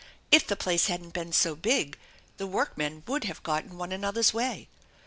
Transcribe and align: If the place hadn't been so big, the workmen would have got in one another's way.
If 0.31 0.47
the 0.47 0.55
place 0.55 0.87
hadn't 0.87 1.13
been 1.13 1.31
so 1.31 1.55
big, 1.55 1.95
the 2.37 2.47
workmen 2.47 3.03
would 3.05 3.25
have 3.25 3.43
got 3.43 3.65
in 3.65 3.77
one 3.77 3.91
another's 3.91 4.33
way. 4.33 4.67